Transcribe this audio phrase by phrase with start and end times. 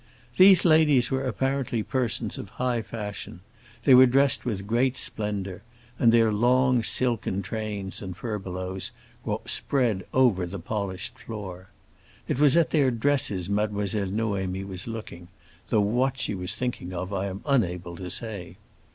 [0.37, 3.41] These ladies were apparently persons of high fashion;
[3.83, 5.61] they were dressed with great splendor,
[5.99, 8.89] and their long silken trains and furbelows
[9.23, 11.69] were spread over the polished floor.
[12.27, 15.27] It was at their dresses Mademoiselle Noémie was looking,
[15.69, 18.57] though what she was thinking of I am unable to say.